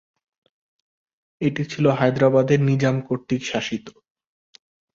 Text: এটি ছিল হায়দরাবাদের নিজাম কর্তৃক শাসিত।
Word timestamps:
এটি 1.41 1.63
ছিল 1.65 1.85
হায়দরাবাদের 1.99 2.59
নিজাম 2.69 2.95
কর্তৃক 3.07 3.41
শাসিত। 3.45 3.85